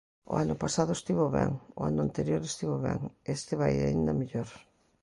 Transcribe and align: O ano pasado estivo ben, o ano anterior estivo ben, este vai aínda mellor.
O 0.31 0.33
ano 0.43 0.55
pasado 0.63 0.91
estivo 0.99 1.25
ben, 1.37 1.51
o 1.79 1.81
ano 1.89 2.01
anterior 2.07 2.41
estivo 2.45 2.75
ben, 2.87 2.99
este 3.35 3.53
vai 3.61 3.73
aínda 3.79 4.17
mellor. 4.19 4.49